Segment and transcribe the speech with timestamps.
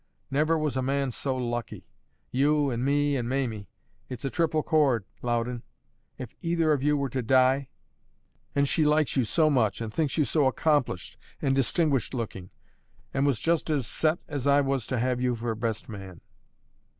[0.31, 1.85] Never was a man so lucky!
[2.31, 3.67] You and me and Mamie;
[4.09, 5.61] it's a triple cord, Loudon.
[6.17, 7.69] If either of you were to die!
[8.55, 12.49] And she likes you so much, and thinks you so accomplished and distingue looking,
[13.13, 16.21] and was just as set as I was to have you for best man.